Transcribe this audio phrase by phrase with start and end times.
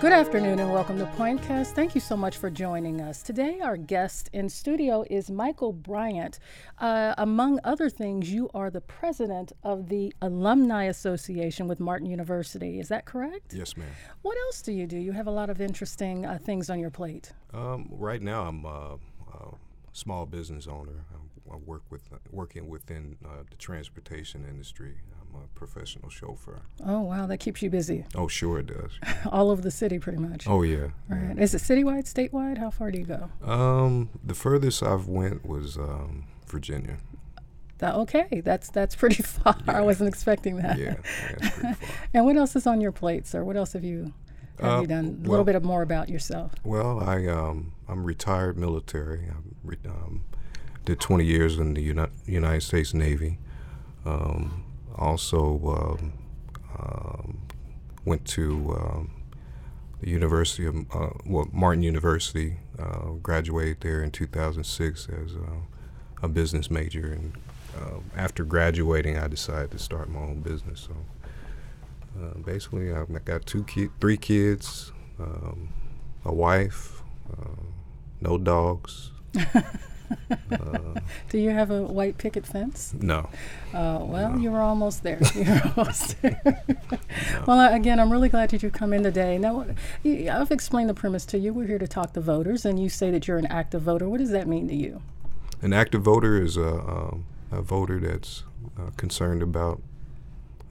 [0.00, 1.72] Good afternoon and welcome to Pointcast.
[1.72, 3.22] Thank you so much for joining us.
[3.22, 6.38] Today, our guest in studio is Michael Bryant.
[6.78, 12.80] Uh, among other things, you are the president of the Alumni Association with Martin University.
[12.80, 13.52] Is that correct?
[13.52, 13.90] Yes, ma'am.
[14.22, 14.96] What else do you do?
[14.96, 17.32] You have a lot of interesting uh, things on your plate.
[17.52, 18.96] Um, right now, I'm a,
[19.34, 19.54] a
[19.92, 21.04] small business owner.
[21.14, 21.18] I
[21.56, 24.94] work with working within uh, the transportation industry.
[25.20, 26.60] I'm a professional chauffeur.
[26.84, 28.04] Oh wow, that keeps you busy.
[28.14, 28.92] Oh sure it does.
[29.26, 30.46] All over the city, pretty much.
[30.48, 30.88] Oh yeah.
[31.08, 31.36] Right.
[31.36, 31.42] Yeah.
[31.42, 32.58] Is it citywide, statewide?
[32.58, 33.30] How far do you go?
[33.44, 36.98] Um, the furthest I've went was um, Virginia.
[37.78, 39.56] That, okay, that's that's pretty far.
[39.66, 39.78] Yeah.
[39.78, 40.78] I wasn't expecting that.
[40.78, 40.96] Yeah,
[41.30, 41.74] yeah
[42.14, 43.42] and what else is on your plate, sir?
[43.42, 44.12] What else have you
[44.60, 45.04] have uh, you done?
[45.04, 46.52] A well, little bit more about yourself.
[46.62, 49.28] Well, I um, I'm retired military.
[49.30, 50.24] I re- um,
[50.90, 53.38] did 20 years in the Uni- United States Navy.
[54.04, 54.64] Um,
[54.96, 56.12] also um,
[56.78, 57.38] um,
[58.04, 59.10] went to um,
[60.00, 62.56] the University of uh, well, Martin University.
[62.76, 65.32] Uh, graduated there in 2006 as
[66.22, 67.34] a business major, and
[67.78, 70.88] uh, after graduating, I decided to start my own business.
[70.88, 70.96] So
[72.20, 75.68] uh, basically, I've got two ki- three kids, um,
[76.24, 77.62] a wife, uh,
[78.20, 79.10] no dogs.
[81.28, 82.94] Do you have a white picket fence?
[82.98, 83.28] No.
[83.72, 84.38] Uh, well, no.
[84.38, 85.20] you were almost there.
[85.34, 86.40] You were almost there.
[86.44, 87.44] no.
[87.46, 89.38] Well, again, I'm really glad that you've come in today.
[89.38, 89.64] Now,
[90.04, 91.52] I've explained the premise to you.
[91.52, 94.08] We're here to talk to voters, and you say that you're an active voter.
[94.08, 95.02] What does that mean to you?
[95.62, 98.42] An active voter is a, um, a voter that's
[98.78, 99.80] uh, concerned about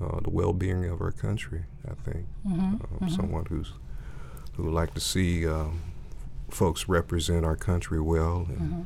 [0.01, 1.63] uh, the well-being of our country.
[1.89, 3.07] I think mm-hmm, mm-hmm.
[3.09, 3.73] someone who's
[4.53, 5.81] who would like to see um,
[6.49, 8.81] folks represent our country well and, mm-hmm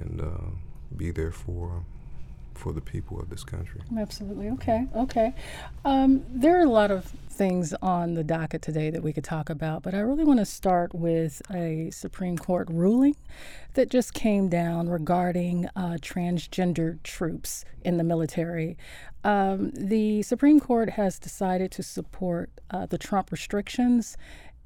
[0.00, 0.50] and uh,
[0.96, 1.84] be there for
[2.54, 3.80] for the people of this country.
[3.98, 4.48] Absolutely.
[4.50, 4.86] Okay.
[4.94, 5.34] Okay.
[5.84, 9.48] Um, there are a lot of things on the docket today that we could talk
[9.48, 13.16] about, but I really want to start with a Supreme Court ruling
[13.74, 18.76] that just came down regarding uh, transgender troops in the military.
[19.24, 24.16] Um, the Supreme Court has decided to support uh, the Trump restrictions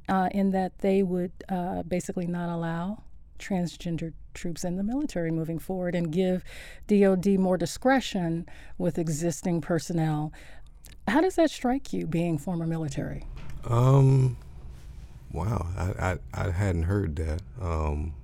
[0.09, 3.03] uh, in that they would uh, basically not allow
[3.39, 6.45] transgender troops in the military moving forward and give
[6.87, 8.49] DOD more discretion
[8.79, 10.33] with existing personnel.
[11.09, 13.25] How does that strike you, being former military?
[13.65, 14.37] Um,
[15.33, 17.43] wow, I, I, I hadn't heard that.
[17.61, 18.15] Um,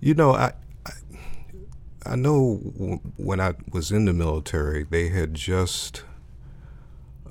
[0.00, 0.52] you know, I,
[0.86, 0.92] I,
[2.06, 6.04] I know w- when I was in the military, they had just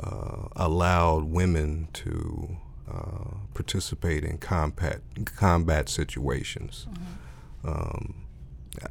[0.02, 2.58] uh, allowed women to
[2.92, 6.88] uh, participate in combat combat situations.
[6.90, 7.04] Mm-hmm.
[7.64, 8.28] Um,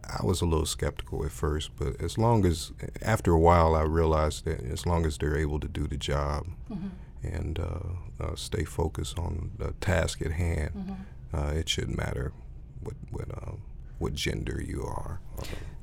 [0.04, 2.72] I was a little skeptical at first, but as long as
[3.02, 6.46] after a while, I realized that as long as they're able to do the job
[6.70, 6.88] mm-hmm.
[7.22, 10.94] and uh, uh, stay focused on the task at hand, mm-hmm.
[11.34, 12.32] Uh, it shouldn't matter
[12.80, 13.52] what what uh,
[13.98, 15.20] what gender you are.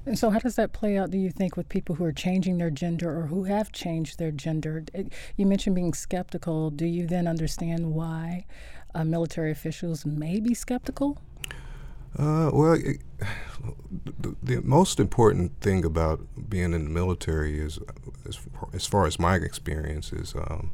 [0.05, 2.57] And so, how does that play out, do you think, with people who are changing
[2.57, 4.83] their gender or who have changed their gender?
[5.37, 6.71] You mentioned being skeptical.
[6.71, 8.45] Do you then understand why
[8.93, 11.21] uh, military officials may be skeptical?
[12.17, 13.01] Uh, well, it,
[14.19, 17.79] the, the, most important thing about being in the military is,
[18.27, 18.39] as,
[18.73, 20.71] as far as my experience, is um,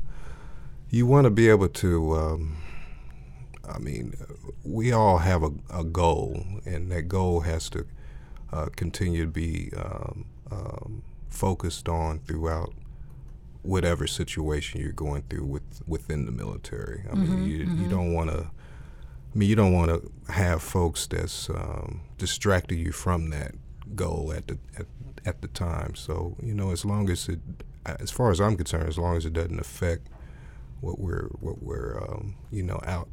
[0.89, 2.15] you want to be able to.
[2.15, 2.57] Um,
[3.73, 4.15] I mean,
[4.63, 7.85] we all have a, a goal, and that goal has to
[8.51, 12.73] uh, continue to be um, um, focused on throughout
[13.61, 17.03] whatever situation you're going through with within the military.
[17.09, 17.83] I mm-hmm, mean, you, mm-hmm.
[17.83, 18.51] you don't want to.
[19.33, 23.53] I mean, you don't want to have folks that's um, distracting you from that
[23.95, 24.85] goal at the at,
[25.25, 25.95] at the time.
[25.95, 27.39] So you know, as long as it,
[27.85, 30.07] as far as I'm concerned, as long as it doesn't affect
[30.81, 33.09] what we're what we're um, you know out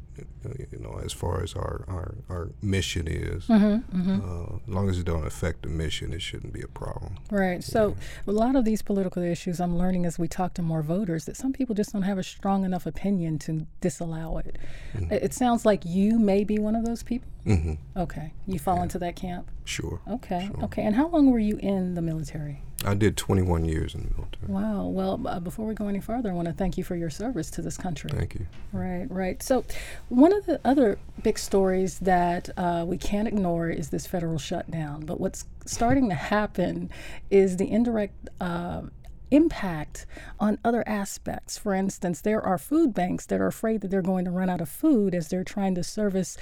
[0.71, 4.19] you know as far as our our, our mission is mm-hmm, mm-hmm.
[4.21, 7.63] Uh, as long as it don't affect the mission it shouldn't be a problem right
[7.63, 8.31] so yeah.
[8.31, 11.35] a lot of these political issues i'm learning as we talk to more voters that
[11.35, 14.57] some people just don't have a strong enough opinion to disallow it
[14.95, 15.11] mm-hmm.
[15.11, 17.73] it sounds like you may be one of those people mm-hmm.
[17.99, 18.83] okay you fall yeah.
[18.83, 20.63] into that camp sure okay sure.
[20.63, 24.09] okay and how long were you in the military I did 21 years in the
[24.15, 24.47] military.
[24.47, 24.85] Wow.
[24.85, 27.49] Well, uh, before we go any further, I want to thank you for your service
[27.51, 28.11] to this country.
[28.13, 28.45] Thank you.
[28.71, 29.41] Right, right.
[29.41, 29.65] So,
[30.09, 35.05] one of the other big stories that uh, we can't ignore is this federal shutdown.
[35.05, 36.91] But what's starting to happen
[37.31, 38.83] is the indirect uh,
[39.31, 40.05] impact
[40.39, 41.57] on other aspects.
[41.57, 44.61] For instance, there are food banks that are afraid that they're going to run out
[44.61, 46.37] of food as they're trying to service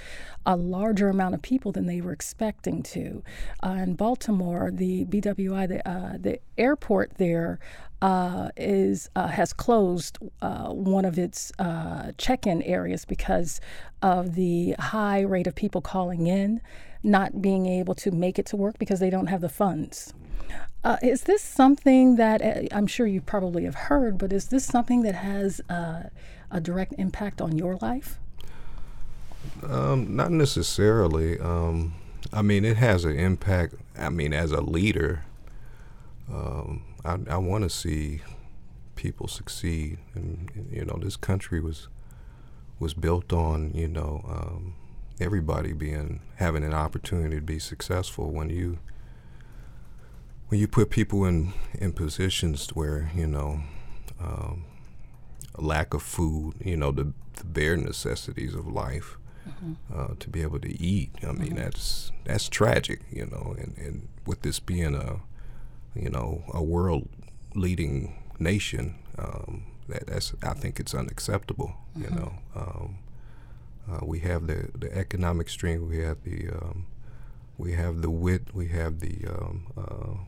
[0.45, 3.23] a larger amount of people than they were expecting to.
[3.63, 7.59] Uh, in Baltimore, the BWI, the, uh, the airport there,
[8.05, 13.59] uh, is uh, has closed uh, one of its uh, check-in areas because
[14.03, 16.61] of the high rate of people calling in,
[17.01, 20.13] not being able to make it to work because they don't have the funds.
[20.83, 24.63] Uh, is this something that uh, I'm sure you probably have heard, but is this
[24.65, 26.11] something that has a
[26.61, 28.19] direct impact on your life?
[29.63, 31.39] Um, not necessarily.
[31.39, 31.95] Um,
[32.31, 33.73] I mean, it has an impact.
[33.97, 35.23] I mean, as a leader,
[36.31, 38.21] um, I, I want to see
[38.95, 41.87] people succeed, and you know, this country was
[42.79, 44.75] was built on you know um,
[45.19, 48.31] everybody being having an opportunity to be successful.
[48.31, 48.79] When you
[50.47, 53.61] when you put people in in positions where you know
[54.19, 54.65] um,
[55.57, 59.17] lack of food, you know the, the bare necessities of life,
[59.47, 59.73] mm-hmm.
[59.93, 61.11] uh, to be able to eat.
[61.21, 61.57] I mean mm-hmm.
[61.57, 63.55] that's that's tragic, you know.
[63.59, 65.19] And, and with this being a
[65.95, 67.07] you know a world
[67.53, 71.75] leading nation, um, that, that's I think it's unacceptable.
[71.97, 72.03] Mm-hmm.
[72.03, 72.97] You know, um,
[73.92, 76.86] uh, we have the the economic strength, we have the um,
[77.57, 80.19] we have the wit, we have the um, uh,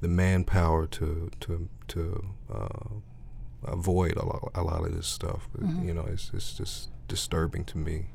[0.00, 2.88] the manpower to to to uh,
[3.64, 5.48] avoid a lot, a lot of this stuff.
[5.58, 5.88] Mm-hmm.
[5.88, 8.06] You know, it's it's just disturbing to me.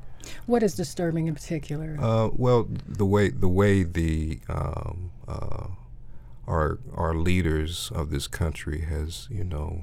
[0.46, 1.96] What is disturbing in particular?
[1.98, 5.39] Uh, well, the way the way the um, uh,
[7.10, 9.82] our leaders of this country has, you know,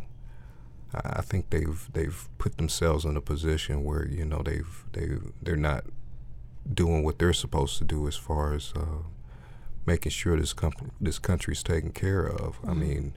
[0.94, 5.10] I, think they've they've put themselves in a position where you know they've they
[5.42, 5.84] they're not
[6.74, 9.04] doing what they're supposed to do as far as uh,
[9.86, 12.62] making sure this com- this country's taken care of.
[12.62, 12.70] Mm-hmm.
[12.70, 13.14] I mean,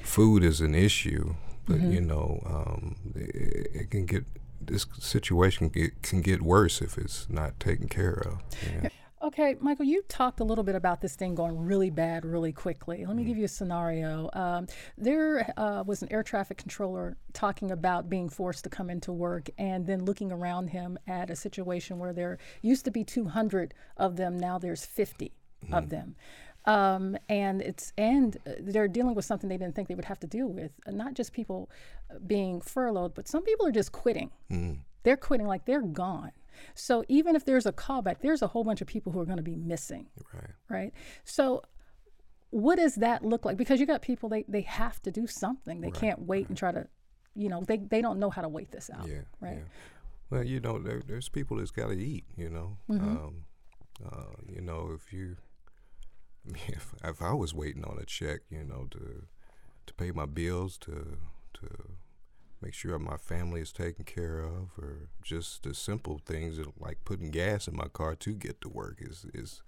[0.00, 1.34] food is an issue,
[1.66, 1.92] but mm-hmm.
[1.92, 4.24] you know, um, it, it, can get
[4.58, 8.38] this situation get, can get worse if it's not taken care of.
[8.82, 8.88] Yeah.
[9.32, 13.06] Okay, Michael, you talked a little bit about this thing going really bad really quickly.
[13.06, 13.30] Let me mm-hmm.
[13.30, 14.28] give you a scenario.
[14.34, 14.66] Um,
[14.98, 19.48] there uh, was an air traffic controller talking about being forced to come into work
[19.56, 24.16] and then looking around him at a situation where there used to be 200 of
[24.16, 25.32] them, now there's 50
[25.64, 25.72] mm-hmm.
[25.72, 26.14] of them.
[26.66, 30.20] Um, and it's and uh, they're dealing with something they didn't think they would have
[30.20, 30.72] to deal with.
[30.86, 31.70] Uh, not just people
[32.10, 34.30] uh, being furloughed, but some people are just quitting.
[34.50, 34.80] Mm-hmm.
[35.04, 36.32] They're quitting like they're gone.
[36.74, 39.38] So even if there's a callback, there's a whole bunch of people who are going
[39.38, 40.06] to be missing.
[40.32, 40.50] Right.
[40.68, 40.92] Right.
[41.24, 41.62] So
[42.50, 43.56] what does that look like?
[43.56, 45.80] Because you got people they they have to do something.
[45.80, 46.48] They right, can't wait right.
[46.50, 46.86] and try to,
[47.34, 49.08] you know, they they don't know how to wait this out.
[49.08, 49.22] Yeah.
[49.40, 49.58] Right.
[49.58, 49.64] Yeah.
[50.30, 52.24] Well, you know, there, there's people that's got to eat.
[52.36, 52.76] You know.
[52.90, 53.08] Mm-hmm.
[53.08, 53.44] Um,
[54.04, 55.36] uh, you know, if you
[56.68, 59.24] if, if I was waiting on a check, you know, to
[59.86, 61.18] to pay my bills, to
[61.54, 61.68] to
[62.62, 67.30] make sure my family is taken care of, or just the simple things like putting
[67.30, 69.62] gas in my car to get to work is is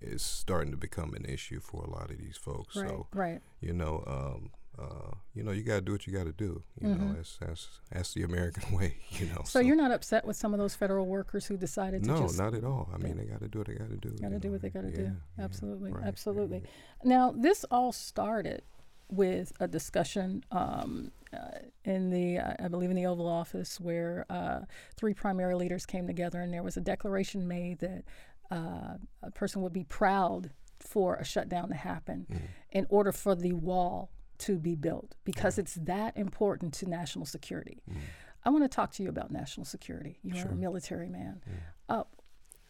[0.00, 2.76] is starting to become an issue for a lot of these folks.
[2.76, 3.40] Right, so, right.
[3.60, 6.62] you know, um, uh, you know, you got to do what you got to do.
[6.80, 7.08] You mm-hmm.
[7.08, 8.96] know, that's, that's that's the American way.
[9.10, 9.42] You know.
[9.44, 12.22] So, so, you're not upset with some of those federal workers who decided to no,
[12.22, 12.88] just not at all.
[12.94, 14.10] I mean, they got to do what they got to do.
[14.20, 15.16] Got to do what they got to yeah, do.
[15.38, 16.58] Absolutely, yeah, right, absolutely.
[16.58, 16.68] Right.
[17.04, 18.62] Now, this all started
[19.10, 24.26] with a discussion um, uh, in the, uh, I believe, in the Oval Office, where
[24.30, 24.60] uh,
[24.96, 28.04] three primary leaders came together, and there was a declaration made that
[28.50, 30.50] uh, a person would be proud
[30.80, 32.40] for a shutdown to happen mm.
[32.70, 37.82] in order for the wall to be built because it's that important to national security.
[37.88, 37.98] Mm.
[38.44, 40.18] I want to talk to you about national security.
[40.22, 40.52] You're sure.
[40.52, 41.42] a military man.
[41.88, 42.04] Uh,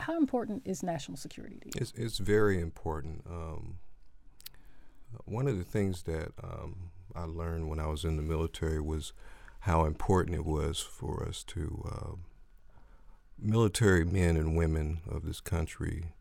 [0.01, 1.73] how important is national security to you?
[1.77, 3.23] It's, it's very important.
[3.31, 3.79] Um,
[5.25, 9.13] one of the things that um, I learned when I was in the military was
[9.61, 12.17] how important it was for us to, uh,
[13.39, 16.13] military men and women of this country,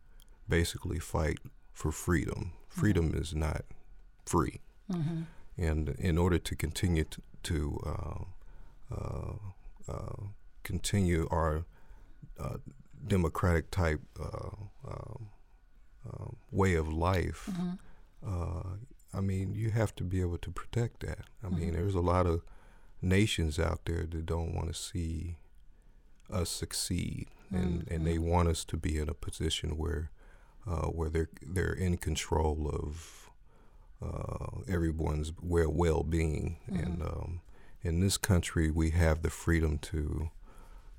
[0.47, 1.39] basically fight
[1.73, 2.53] for freedom.
[2.67, 3.21] Freedom mm-hmm.
[3.21, 3.63] is not
[4.25, 4.59] free.
[4.91, 5.21] Mm-hmm.
[5.57, 9.33] And in order to continue to, to uh, uh,
[9.87, 10.23] uh
[10.63, 11.65] continue our
[12.39, 12.57] uh,
[13.07, 14.55] democratic type uh,
[14.87, 15.29] um,
[16.05, 17.71] um, way of life, mm-hmm.
[19.13, 21.19] I mean, you have to be able to protect that.
[21.43, 21.59] I mm-hmm.
[21.59, 22.41] mean, there's a lot of
[23.01, 25.37] nations out there that don't want to see
[26.31, 27.93] us succeed, and, mm-hmm.
[27.93, 30.11] and they want us to be in a position where
[30.67, 33.31] uh, where they're they're in control of
[34.01, 36.57] uh, everyone's well well being.
[36.69, 36.83] Mm-hmm.
[36.83, 37.41] And um,
[37.81, 40.29] in this country, we have the freedom to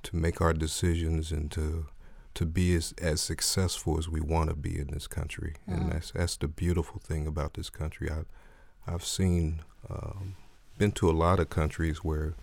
[0.03, 1.87] to make our decisions and to
[2.35, 5.55] to be as, as successful as we want to be in this country.
[5.69, 5.81] Mm-hmm.
[5.81, 8.11] And that's that's the beautiful thing about this country.
[8.11, 8.23] I
[8.87, 10.37] I've seen, um,
[10.79, 12.35] been to a lot of countries where,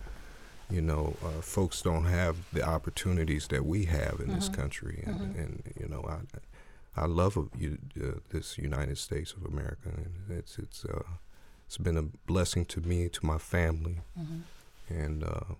[0.70, 4.34] you know, uh, folks don't have the opportunities that we have in mm-hmm.
[4.34, 5.40] this country, and, mm-hmm.
[5.40, 10.58] and, you know, I, I love you, uh, this United States of America, and it's
[10.58, 11.02] it's uh,
[11.66, 14.40] it's been a blessing to me, to my family, mm-hmm.
[14.88, 15.54] and uh,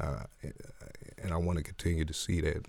[0.00, 0.24] I,
[1.22, 2.66] and I want to continue to see that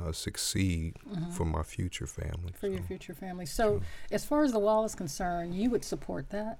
[0.00, 1.30] uh, succeed mm-hmm.
[1.30, 2.52] for my future family.
[2.54, 2.72] For so.
[2.72, 3.46] your future family.
[3.46, 6.58] So, as far as the wall is concerned, you would support that?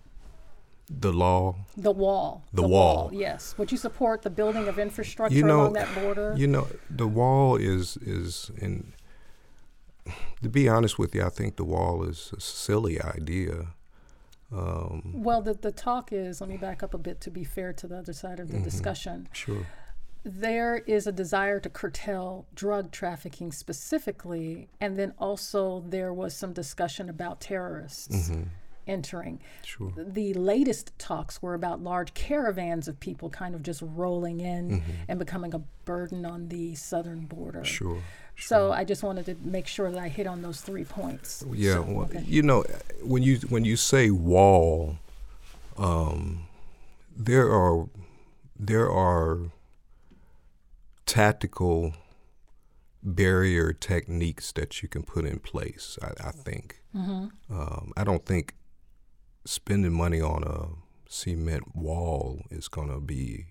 [0.90, 1.56] The law.
[1.76, 2.44] The wall.
[2.52, 2.96] The, the wall.
[2.96, 3.10] wall.
[3.12, 3.54] Yes.
[3.56, 6.34] Would you support the building of infrastructure you know, along that border?
[6.36, 8.92] You know, the wall is is in.
[10.42, 13.68] To be honest with you, I think the wall is a silly idea.
[14.52, 16.40] Um, well, the the talk is.
[16.40, 18.54] Let me back up a bit to be fair to the other side of the
[18.54, 19.28] mm-hmm, discussion.
[19.32, 19.66] Sure
[20.24, 26.52] there is a desire to curtail drug trafficking specifically, and then also there was some
[26.52, 28.42] discussion about terrorists mm-hmm.
[28.86, 29.40] entering.
[29.64, 29.92] Sure.
[29.96, 34.92] The latest talks were about large caravans of people kind of just rolling in mm-hmm.
[35.08, 37.64] and becoming a burden on the southern border.
[37.64, 38.00] Sure.
[38.36, 41.44] So I just wanted to make sure that I hit on those three points.
[41.52, 42.24] Yeah, so, well, okay.
[42.26, 42.64] you know,
[43.02, 44.98] when you when you say wall,
[45.76, 46.46] um,
[47.16, 47.88] there are
[48.58, 49.38] there are
[51.12, 51.92] tactical
[53.02, 55.98] barrier techniques that you can put in place.
[56.00, 56.80] I, I think.
[56.96, 57.54] Mm-hmm.
[57.54, 58.54] Um, I don't think
[59.44, 60.68] spending money on a
[61.10, 63.48] cement wall is going to be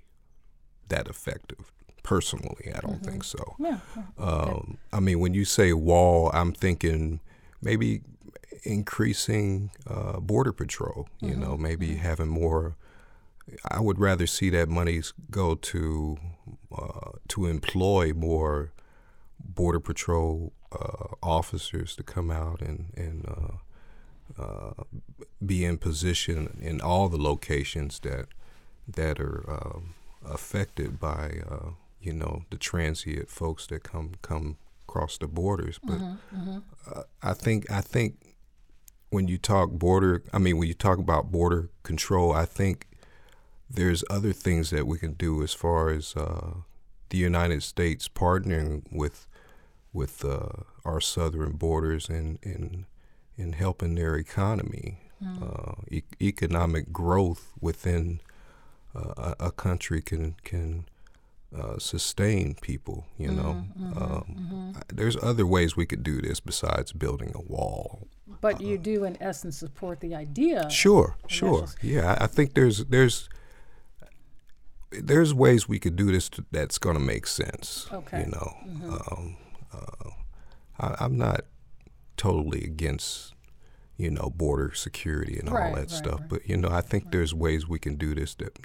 [0.90, 1.72] that effective.
[2.02, 3.12] Personally, I don't mm-hmm.
[3.12, 3.56] think so.
[3.60, 3.78] Yeah.
[4.18, 7.20] Um, I mean, when you say wall, I'm thinking
[7.62, 8.02] maybe
[8.64, 11.08] increasing uh, border patrol.
[11.20, 11.42] You mm-hmm.
[11.42, 12.02] know, maybe mm-hmm.
[12.02, 12.76] having more.
[13.70, 16.18] I would rather see that money go to
[16.76, 18.72] uh, to employ more
[19.40, 24.84] border patrol uh, officers to come out and and uh, uh
[25.46, 28.28] be in position in all the locations that
[28.88, 29.94] that are um,
[30.26, 31.72] affected by uh,
[32.02, 34.58] you know the transient folks that come come
[34.88, 35.80] across the borders.
[35.84, 36.58] But mm-hmm, mm-hmm.
[36.90, 38.36] Uh, I think I think
[39.10, 42.88] when you talk border, I mean when you talk about border control, I think
[43.74, 46.56] there's other things that we can do as far as uh,
[47.10, 49.28] the United States partnering with
[49.94, 52.86] with uh, our southern borders and in
[53.38, 55.42] in helping their economy, mm.
[55.42, 58.20] uh, e- economic growth within
[58.96, 60.86] uh, a, a, country can can
[61.58, 63.08] uh, sustain people.
[63.18, 64.72] You mm-hmm, know, mm-hmm, um, mm-hmm.
[64.94, 68.08] there's other ways we could do this besides building a wall.
[68.40, 70.70] But you do, in essence, support the idea.
[70.70, 72.18] Sure, sure, yeah.
[72.20, 73.30] I think there's there's
[74.92, 77.88] there's ways we could do this to, that's going to make sense.
[77.92, 78.20] Okay.
[78.20, 78.94] You know, mm-hmm.
[78.94, 79.38] um,
[79.74, 80.10] uh,
[80.80, 81.42] I, am not
[82.18, 83.34] totally against
[83.98, 86.30] you know border security and right, all that right, stuff, right.
[86.30, 88.58] but you know, I think there's ways we can do this that.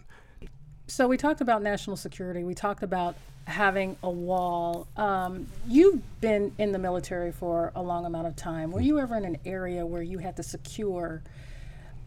[0.89, 2.45] So we talked about national security.
[2.45, 3.17] We talked about
[3.47, 4.87] having a wall.
[4.97, 8.71] Um, you've been in the military for a long amount of time.
[8.71, 8.87] Were mm-hmm.
[8.87, 11.23] you ever in an area where you had to secure?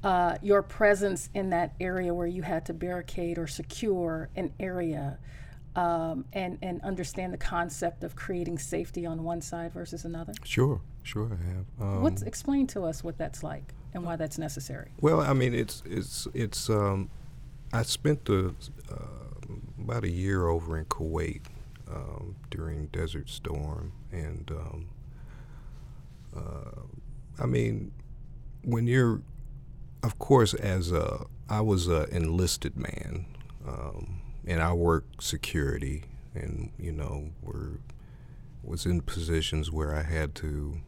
[0.04, 5.18] Uh, your presence in that area where you had to barricade or secure an area
[5.76, 10.34] um, and, and understand the concept of creating safety on one side versus another?
[10.44, 11.66] Sure, sure, I have.
[11.80, 14.92] Um, What's explain to us what that's like and why that's necessary?
[15.02, 16.70] Well, I mean, it's it's it's.
[16.70, 17.10] Um,
[17.72, 18.56] I spent the
[18.92, 21.42] uh, about a year over in Kuwait
[21.90, 24.90] um, during Desert Storm, and um,
[26.36, 26.82] uh,
[27.42, 27.92] I mean,
[28.64, 29.22] when you're
[30.04, 33.26] of course, as a I was an enlisted man,
[33.68, 37.80] um, and I worked security, and you know, were
[38.64, 40.80] was in positions where I had to,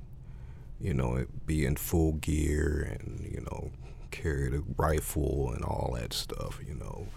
[0.79, 3.71] you know, be in full gear and you know,
[4.11, 7.07] carry the rifle and all that stuff, you know,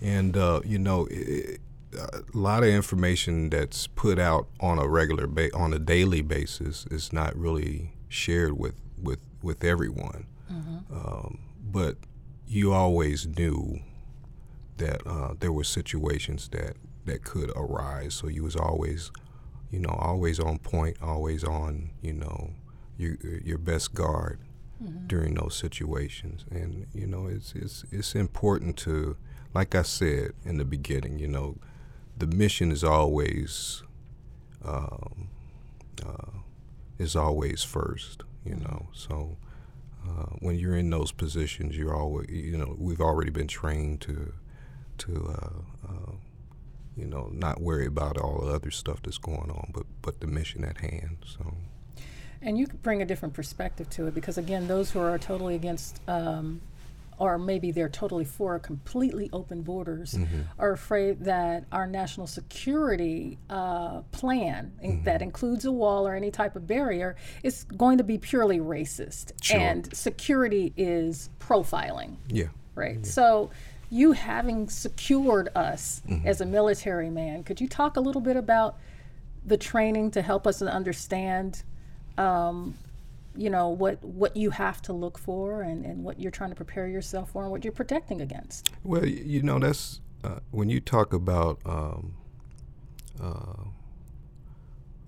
[0.00, 1.06] and uh, you know.
[1.10, 1.60] It,
[1.98, 6.84] a lot of information that's put out on a regular ba- on a daily basis
[6.90, 10.94] is not really shared with with with everyone Mm-hmm.
[10.94, 11.38] Um,
[11.70, 11.96] but
[12.46, 13.80] you always knew
[14.76, 18.14] that uh, there were situations that, that could arise.
[18.14, 19.10] So you was always,
[19.70, 22.50] you know, always on point, always on, you know,
[22.98, 24.38] your your best guard
[24.82, 25.06] mm-hmm.
[25.06, 26.44] during those situations.
[26.50, 29.16] And you know, it's it's it's important to,
[29.54, 31.56] like I said in the beginning, you know,
[32.16, 33.82] the mission is always
[34.64, 35.28] um,
[36.04, 36.38] uh,
[36.98, 38.22] is always first.
[38.44, 38.64] You mm-hmm.
[38.64, 39.36] know, so
[40.06, 44.32] uh, when you're in those positions, you're always, you know, we've already been trained to,
[44.98, 46.12] to, uh, uh,
[46.96, 50.26] you know, not worry about all the other stuff that's going on, but but the
[50.26, 51.18] mission at hand.
[51.26, 51.54] So.
[52.42, 56.00] And you bring a different perspective to it because again, those who are totally against
[56.06, 56.60] um,
[57.18, 60.42] or maybe they're totally for completely open borders, mm-hmm.
[60.58, 65.04] are afraid that our national security uh, plan mm-hmm.
[65.04, 69.32] that includes a wall or any type of barrier is going to be purely racist.
[69.42, 69.58] Sure.
[69.58, 72.16] And security is profiling.
[72.28, 72.48] Yeah.
[72.74, 72.98] Right.
[72.98, 73.04] Yeah.
[73.04, 73.50] So,
[73.88, 76.26] you having secured us mm-hmm.
[76.26, 78.78] as a military man, could you talk a little bit about
[79.44, 81.62] the training to help us understand?
[82.18, 82.74] Um,
[83.36, 86.56] you know what what you have to look for and, and what you're trying to
[86.56, 90.80] prepare yourself for and what you're protecting against well you know that's uh, when you
[90.80, 92.14] talk about um,
[93.22, 93.64] uh,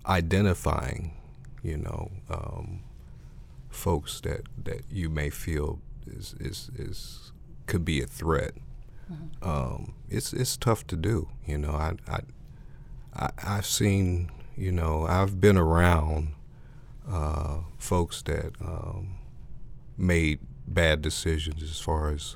[0.05, 1.13] identifying
[1.63, 2.81] you know um,
[3.69, 7.31] folks that that you may feel is is, is
[7.65, 8.53] could be a threat
[9.11, 9.49] mm-hmm.
[9.49, 12.19] um, it's it's tough to do you know I, I
[13.13, 16.35] I I've seen you know I've been around
[17.11, 19.15] uh, folks that um,
[19.97, 22.35] made bad decisions as far as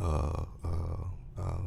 [0.00, 1.04] uh, uh,
[1.38, 1.58] uh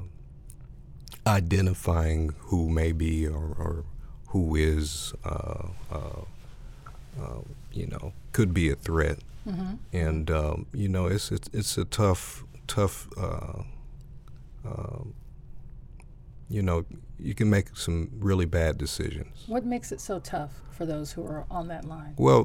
[1.26, 3.84] identifying who may be or, or
[4.28, 5.68] who is, uh,
[7.74, 9.20] you know, could be a threat.
[9.48, 9.74] Mm-hmm.
[9.94, 13.08] And um, you know, it's, it's it's a tough tough.
[16.50, 16.86] You know,
[17.20, 19.44] you can make some really bad decisions.
[19.48, 22.14] What makes it so tough for those who are on that line?
[22.18, 22.44] Well,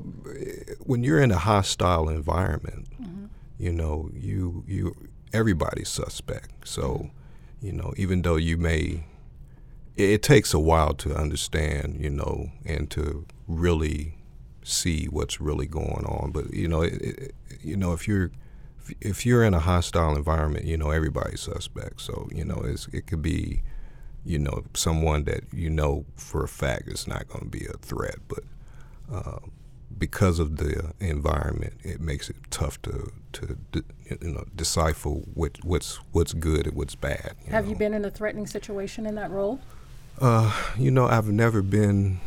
[0.80, 3.26] when you're in a hostile environment, mm-hmm.
[3.59, 4.97] you know, you you
[5.32, 6.66] everybody's suspect.
[6.66, 7.66] So, mm-hmm.
[7.66, 9.04] you know, even though you may
[9.97, 14.18] it, it takes a while to understand, you know, and to really
[14.64, 18.30] see what's really going on, but you know, it, it, you know, if you're
[19.00, 22.00] if you're in a hostile environment, you know everybody's suspect.
[22.00, 23.62] So you know it could be
[24.25, 27.76] you know, someone that you know for a fact is not going to be a
[27.79, 28.45] threat, but
[29.12, 29.38] uh,
[29.99, 33.57] because of the environment, it makes it tough to to
[34.21, 37.35] you know decipher what, what's what's good and what's bad.
[37.47, 37.71] You Have know?
[37.71, 39.61] you been in a threatening situation in that role?
[40.21, 42.21] Uh, you know, I've never been.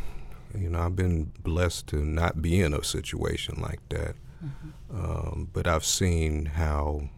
[0.56, 4.14] You know, I've been blessed to not be in a situation like that.
[4.42, 4.98] Mm-hmm.
[4.98, 7.10] Um, but I've seen how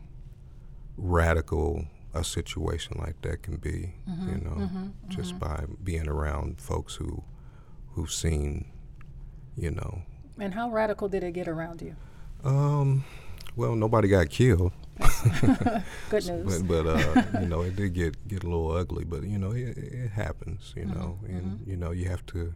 [0.97, 5.38] radical a situation like that can be, mm-hmm, you know, mm-hmm, just mm-hmm.
[5.38, 7.23] by being around folks who
[7.92, 8.71] who've seen,
[9.57, 10.03] you know.
[10.38, 11.97] And how radical did it get around you?
[12.44, 13.05] Um,
[13.57, 14.73] well, nobody got killed.
[16.11, 16.62] Good news.
[16.62, 19.05] but, but uh, you know, it did get get a little ugly.
[19.05, 20.73] But you know, it, it happens.
[20.77, 21.71] You mm-hmm, know, and mm-hmm.
[21.71, 22.55] you know, you have to,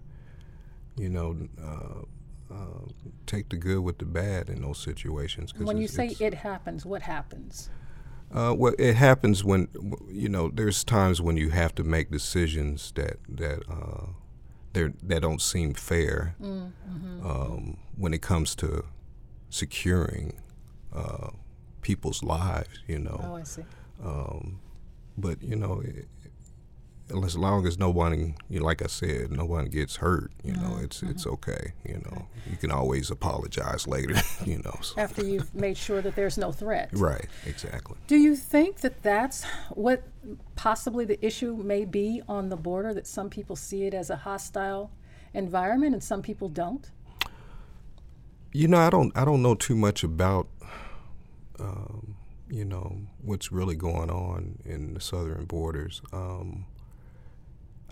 [0.97, 1.37] you know.
[1.63, 2.05] Uh,
[2.53, 2.87] uh,
[3.27, 5.55] take the good with the bad in those situations.
[5.55, 7.71] when you say it happens, what happens?
[8.33, 9.69] Uh, well, it happens when
[10.09, 10.51] you know.
[10.53, 14.07] There's times when you have to make decisions that that uh,
[14.73, 16.35] that don't seem fair.
[16.41, 17.27] Mm, mm-hmm.
[17.27, 18.85] Um, when it comes to
[19.51, 20.41] securing
[20.95, 21.29] uh,
[21.83, 23.21] people's lives, you know.
[23.23, 23.65] Oh, I see.
[24.03, 24.61] Um,
[25.19, 26.07] but you know, it,
[27.25, 30.79] as long as nobody, you know, like I said, no one gets hurt, you know,
[30.81, 31.11] it's mm-hmm.
[31.11, 31.73] it's okay.
[31.85, 34.15] You know, you can always apologize later.
[34.45, 34.95] You know, so.
[34.99, 36.89] after you've made sure that there's no threat.
[36.93, 37.27] Right.
[37.47, 37.97] Exactly.
[38.09, 40.03] Do you think that that's what
[40.57, 42.93] possibly the issue may be on the border?
[42.93, 44.91] That some people see it as a hostile
[45.33, 46.91] environment and some people don't.
[48.53, 49.17] You know, I don't.
[49.17, 50.49] I don't know too much about.
[51.61, 52.17] Um,
[52.53, 56.03] you know what's really going on in the southern borders.
[56.13, 56.67] Um,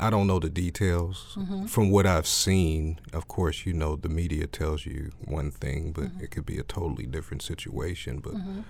[0.00, 1.36] I don't know the details.
[1.38, 1.66] Mm-hmm.
[1.66, 6.04] From what I've seen, of course, you know, the media tells you one thing, but
[6.04, 6.24] mm-hmm.
[6.24, 8.18] it could be a totally different situation.
[8.18, 8.60] But mm-hmm.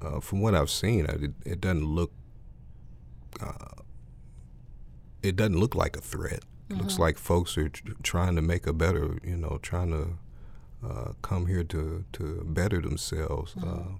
[0.00, 2.12] uh, from what I've seen, it, it doesn't look.
[3.40, 3.82] Uh,
[5.22, 6.42] it doesn't look like a threat.
[6.70, 7.02] It looks mm-hmm.
[7.02, 10.18] like folks are tr- trying to make a better, you know, trying to
[10.88, 13.96] uh, come here to to better themselves, mm-hmm.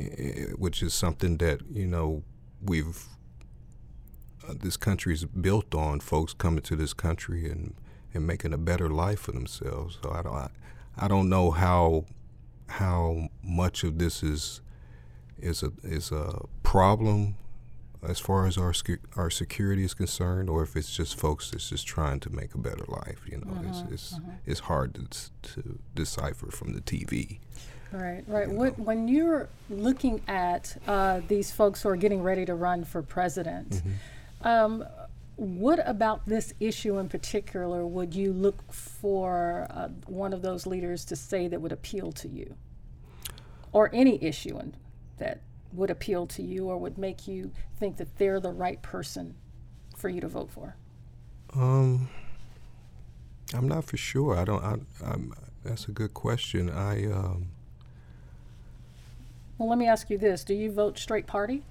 [0.00, 2.22] uh, which is something that you know
[2.62, 3.04] we've
[4.46, 7.74] uh, this country is built on folks coming to this country and,
[8.12, 9.98] and making a better life for themselves.
[10.02, 10.50] So I don't I,
[10.96, 12.04] I don't know how
[12.68, 14.60] how much of this is
[15.38, 17.36] is a is a problem
[18.06, 18.72] as far as our
[19.16, 22.58] our security is concerned, or if it's just folks that's just trying to make a
[22.58, 23.22] better life.
[23.26, 24.30] You know, it's mm-hmm, it's, mm-hmm.
[24.46, 27.38] it's hard to, to decipher from the TV.
[27.90, 28.48] Right, right.
[28.50, 33.02] What, when you're looking at uh, these folks who are getting ready to run for
[33.02, 33.70] president.
[33.70, 33.90] Mm-hmm
[34.42, 34.84] um,
[35.36, 41.04] what about this issue in particular would you look for uh, one of those leaders
[41.06, 42.56] to say that would appeal to you?
[43.72, 44.74] Or any issue in,
[45.18, 45.40] that
[45.72, 49.36] would appeal to you or would make you think that they're the right person
[49.96, 50.74] for you to vote for?
[51.54, 52.08] Um,
[53.54, 54.36] I'm not for sure.
[54.36, 54.62] I don't.
[54.62, 55.32] I, I'm,
[55.64, 56.70] that's a good question.
[56.70, 57.48] I um,
[59.56, 61.62] Well, let me ask you this: Do you vote straight party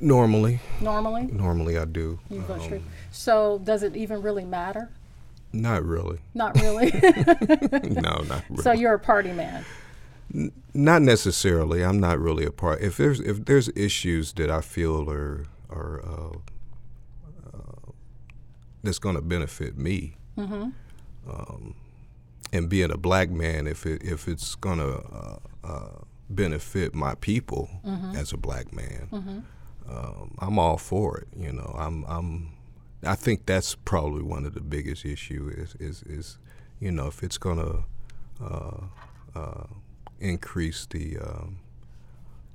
[0.00, 1.22] Normally, normally?
[1.26, 2.18] normally I do.
[2.28, 2.80] You straight.
[2.82, 4.90] Um, So does it even really matter?
[5.52, 6.18] Not really.
[6.34, 6.90] Not really.
[6.92, 8.62] no, not really.
[8.62, 9.64] so you're a party man.
[10.74, 11.82] Not necessarily.
[11.84, 12.80] I'm not really a part.
[12.80, 16.36] If there's if there's issues that I feel are are uh,
[17.52, 17.90] uh,
[18.84, 21.74] that's going to benefit me, um,
[22.52, 25.98] and being a black man, if it if it's going to uh, uh,
[26.28, 27.68] benefit my people
[28.14, 29.44] as a black man,
[29.88, 31.28] um, I'm all for it.
[31.36, 32.52] You know, I'm I'm.
[33.02, 36.38] I think that's probably one of the biggest issue is is, is
[36.80, 37.84] you know if it's going to
[38.44, 38.84] uh,
[39.34, 39.64] uh,
[40.18, 41.58] increase the um,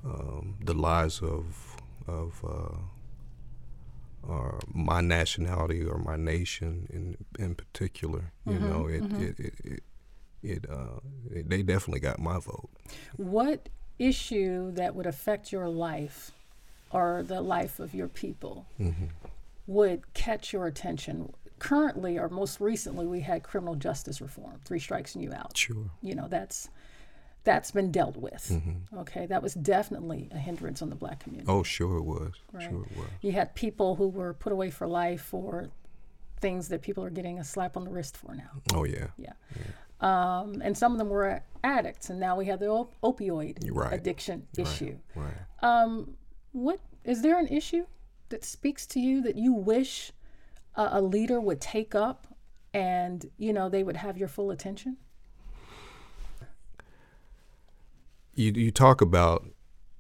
[0.03, 2.77] um, the lives of of uh,
[4.27, 8.31] or my nationality or my nation in in particular.
[8.45, 9.83] You know, it it it, it,
[10.43, 10.99] it, uh,
[11.31, 12.69] it they definitely got my vote.
[13.17, 16.31] What issue that would affect your life
[16.91, 18.65] or the life of your people
[19.67, 21.33] would catch your attention?
[21.57, 25.55] Currently, or most recently, we had criminal justice reform, three strikes and you out.
[25.57, 25.89] Sure.
[26.01, 26.69] You know, that's
[27.45, 28.51] that's been dealt with.
[28.97, 31.49] Okay, that was definitely a hindrance on the black community.
[31.49, 32.33] Oh, sure it was.
[32.51, 32.69] Right.
[32.69, 33.07] Sure it was.
[33.21, 35.69] You had people who were put away for life for
[36.41, 38.49] things that people are getting a slap on the wrist for now.
[38.73, 39.07] Oh yeah.
[39.17, 39.33] Yeah.
[40.01, 43.93] Um, and some of them were addicts, and now we have the op- opioid Right.
[43.93, 44.97] addiction issue.
[45.15, 45.33] Right.
[45.61, 46.17] Um,
[46.55, 47.85] what is there an issue
[48.29, 50.13] that speaks to you that you wish
[50.75, 52.27] a, a leader would take up,
[52.73, 54.95] and you know they would have your full attention?
[58.33, 59.45] You you talk about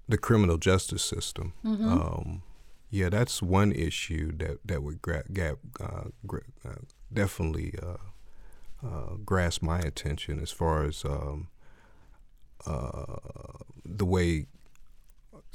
[0.07, 1.53] the criminal justice system.
[1.91, 2.41] Um,
[2.89, 5.25] yeah, that's one issue that that would gra-
[5.81, 6.75] uh, gra- uh,
[7.13, 7.97] definitely uh,
[8.87, 11.49] uh, grasp my attention as far as um,
[12.65, 13.17] uh,
[13.83, 14.47] the way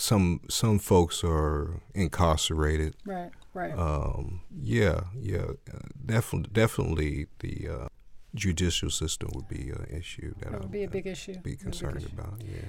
[0.01, 2.97] some some folks are incarcerated.
[3.05, 3.31] Right.
[3.53, 3.77] Right.
[3.77, 5.47] Um, yeah, yeah,
[6.07, 7.89] definitely, definitely the uh,
[8.35, 11.35] judicial system would be an issue that, would be a big issue.
[11.35, 12.09] be be big concerned issue.
[12.17, 12.41] about.
[12.45, 12.61] Yeah.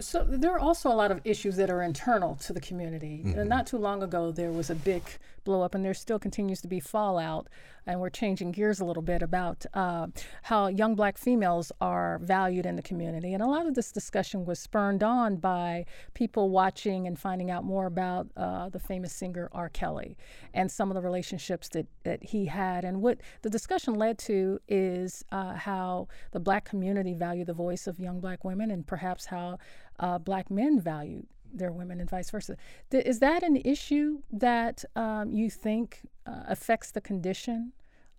[0.00, 3.22] So there are also a lot of issues that are internal to the community.
[3.24, 3.48] Uh, Mm-hmm.
[3.48, 5.02] Not too long ago, there was a big
[5.44, 7.48] blow up, and there still continues to be fallout.
[7.86, 10.06] And we're changing gears a little bit about uh,
[10.44, 13.34] how young black females are valued in the community.
[13.34, 17.62] And a lot of this discussion was spurned on by people watching and finding out
[17.62, 19.68] more about uh, the famous singer R.
[19.68, 20.16] Kelly
[20.54, 22.86] and some of the relationships that, that he had.
[22.86, 27.86] And what the discussion led to is uh, how the black community valued the voice
[27.86, 29.58] of young black women and perhaps how
[29.98, 32.56] uh, black men value their women and vice versa.
[32.90, 37.72] Th- is that an issue that um, you think uh, affects the condition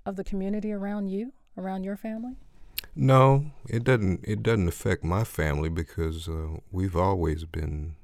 [0.06, 2.36] of the community around you, around your family?
[2.96, 4.22] No, it doesn't.
[4.24, 7.96] It doesn't affect my family because uh, we've always been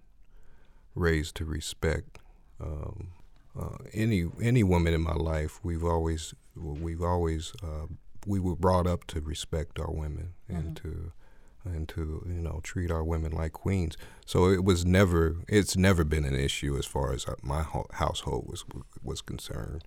[0.95, 2.19] raised to respect
[2.59, 3.09] um,
[3.57, 5.59] uh, any any woman in my life.
[5.63, 7.87] We've always we've always uh,
[8.25, 11.11] we were brought up to respect our women and to
[11.63, 13.97] and to you know treat our women like queens.
[14.25, 17.87] So it was never it's never been an issue as far as uh, my ho-
[17.93, 18.65] household was
[19.03, 19.83] was concerned.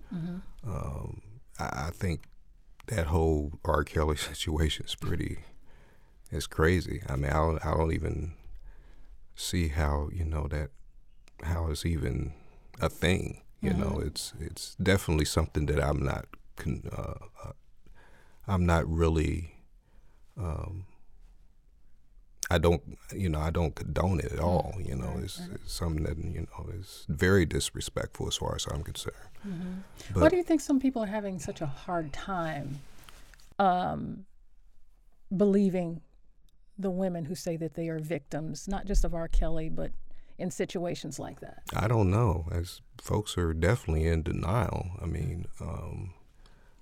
[0.65, 1.21] Um,
[1.59, 2.23] I, I think
[2.87, 3.83] that whole R.
[3.83, 5.39] Kelly situation is pretty
[6.31, 7.01] it's crazy.
[7.07, 8.33] I mean, I don't, I don't even
[9.35, 10.69] see how you know that
[11.43, 12.33] how it's even
[12.79, 13.41] a thing.
[13.61, 17.51] You know, it's it's definitely something that I'm not con, uh, uh,
[18.47, 19.55] I'm not really
[20.37, 20.85] um,
[22.55, 22.81] I don't
[23.13, 24.73] you know I don't condone it at all.
[24.79, 28.81] You know, it's, it's something that you know is very disrespectful as far as I'm
[28.83, 29.15] concerned.
[29.43, 32.79] Why But- do you think some people are having such a hard time
[33.59, 34.25] um,
[35.35, 36.01] believing
[36.77, 39.27] the women who say that they are victims, not just of R.
[39.27, 39.91] Kelly, but
[40.37, 41.63] in situations like that?
[41.75, 42.45] I don't know.
[42.51, 44.91] As folks are definitely in denial.
[45.01, 46.13] I mean, um,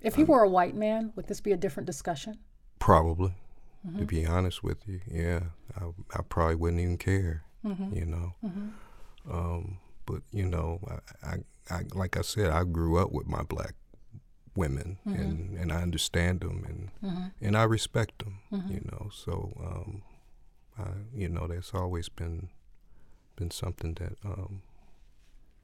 [0.01, 2.37] If he were a white man, would this be a different discussion?
[2.79, 3.33] Probably,
[3.97, 5.41] to be honest with you, yeah,
[5.79, 5.85] I,
[6.17, 8.33] I probably wouldn't even care, you know.
[9.29, 10.79] Um, but you know,
[11.23, 11.35] I, I,
[11.69, 13.73] I, like I said, I grew up with my black
[14.55, 19.09] women, and, and I understand them, and and I respect them, you know.
[19.13, 20.01] So, um,
[20.77, 22.49] I, you know, that's always been
[23.35, 24.61] been something that um,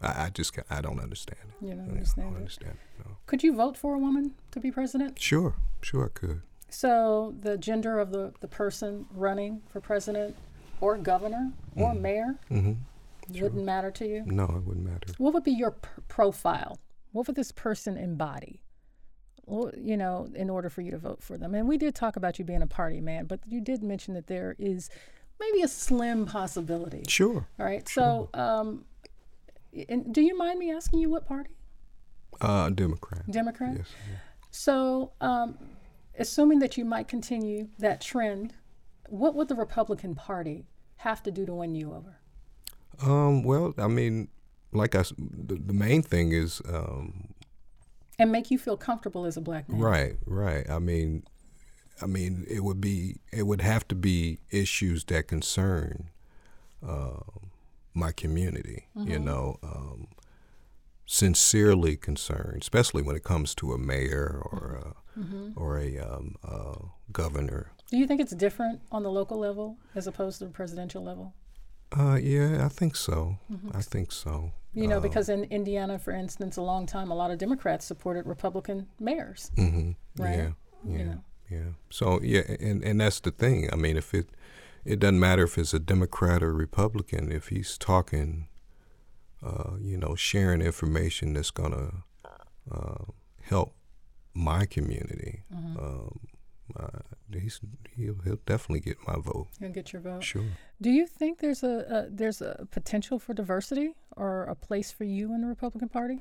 [0.01, 1.65] I, I just I don't understand it.
[1.65, 2.37] You don't Yeah, I understand don't it.
[2.39, 3.05] understand it.
[3.05, 3.17] No.
[3.27, 5.19] Could you vote for a woman to be president?
[5.21, 6.41] Sure, sure, I could.
[6.69, 10.35] So the gender of the, the person running for president
[10.81, 12.73] or governor or mayor hmm
[13.31, 14.23] wouldn't matter to you?
[14.25, 15.13] No, it wouldn't matter.
[15.17, 16.79] What would be your p- profile?
[17.11, 18.63] What would this person embody?
[19.45, 21.55] Well, you know, in order for you to vote for them.
[21.55, 24.27] And we did talk about you being a party man, but you did mention that
[24.27, 24.89] there is
[25.39, 27.03] maybe a slim possibility.
[27.07, 27.47] Sure.
[27.59, 27.87] All right.
[27.87, 28.85] So, um,
[29.87, 31.55] and do you mind me asking you what party?
[32.41, 33.29] Uh, Democrat.
[33.29, 33.77] Democrat.
[33.77, 33.87] Yes.
[34.51, 35.57] So, um,
[36.19, 38.53] assuming that you might continue that trend,
[39.07, 40.65] what would the Republican Party
[40.97, 42.19] have to do to win you over?
[43.01, 44.27] Um, well, I mean,
[44.71, 47.33] like I, the, the main thing is, um,
[48.19, 49.79] And make you feel comfortable as a black man.
[49.79, 50.69] right, right.
[50.69, 51.23] I mean,
[52.01, 56.09] I mean, it would be, it would have to be issues that concern
[56.85, 57.21] uh,
[57.93, 58.87] my community.
[58.95, 60.07] You know, um,
[61.05, 65.08] sincerely concerned, especially when it comes to a mayor or a,
[65.55, 66.75] or a um, uh,
[67.11, 67.71] governor.
[67.91, 71.33] Do you think it's different on the local level as opposed to the presidential level?
[71.91, 73.37] Uh, yeah, I think so.
[73.73, 74.51] I think so.
[74.73, 77.85] You know, Uh, because in Indiana, for instance, a long time, a lot of Democrats
[77.85, 79.51] supported Republican mayors.
[79.55, 80.37] hmm Right.
[80.37, 80.51] Yeah,
[80.85, 81.23] You yeah, know.
[81.49, 81.69] yeah.
[81.89, 83.67] So yeah, and and that's the thing.
[83.73, 84.27] I mean, if it
[84.85, 88.47] it doesn't matter if it's a Democrat or Republican, if he's talking,
[89.43, 92.03] uh, you know, sharing information that's gonna
[92.71, 93.05] uh,
[93.41, 93.73] help
[94.33, 95.77] my community, Mm-hmm.
[95.79, 96.19] um,
[96.79, 96.99] uh,
[97.33, 97.59] he's
[97.95, 99.47] he'll he'll definitely get my vote.
[99.59, 100.23] He'll get your vote.
[100.23, 100.43] Sure.
[100.79, 105.03] Do you think there's a, a there's a potential for diversity or a place for
[105.03, 106.19] you in the Republican Party?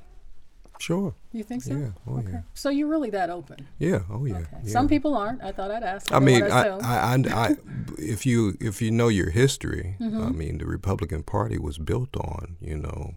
[0.81, 1.15] Sure.
[1.33, 1.75] You think so?
[1.75, 1.91] Yeah.
[2.07, 2.31] Oh okay.
[2.33, 2.41] yeah.
[2.55, 3.69] So you're really that open?
[3.79, 4.01] Yeah.
[4.11, 4.37] Oh yeah.
[4.39, 4.47] Okay.
[4.65, 4.73] yeah.
[4.73, 5.43] Some people aren't.
[5.43, 6.11] I thought I'd ask.
[6.13, 6.69] I mean, I.
[6.69, 7.57] I, I, I,
[7.99, 10.23] if you if you know your history, Mm-hmm.
[10.23, 13.15] I mean, the Republican Party was built on you know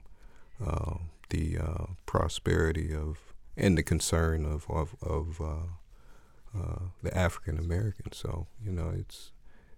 [0.66, 0.96] uh,
[1.30, 8.18] the uh, prosperity of and the concern of of, of uh, uh, the African Americans.
[8.18, 9.32] So you know, it's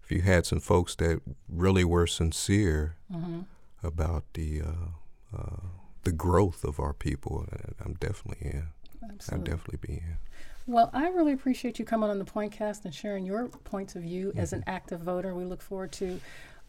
[0.03, 3.41] if you had some folks that really were sincere Mm-hmm.
[3.83, 5.67] about the uh, uh,
[6.03, 8.67] the growth of our people, uh, I'm definitely in.
[9.11, 9.35] Absolutely.
[9.35, 10.17] I'd definitely be in.
[10.65, 14.31] Well, I really appreciate you coming on the Pointcast and sharing your points of view
[14.37, 14.55] as Mm-hmm.
[14.55, 15.35] an active voter.
[15.35, 16.19] We look forward to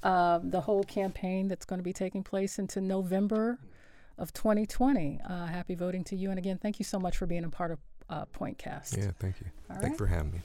[0.02, 3.58] uh, the whole campaign that's going to be taking place into November
[4.18, 5.20] of 2020.
[5.28, 6.30] Uh, happy voting to you.
[6.30, 8.96] And again, thank you so much for being a part of uh, Pointcast.
[8.96, 9.46] Yeah, thank you.
[9.70, 9.92] All Thank right.
[9.92, 10.40] you for having me.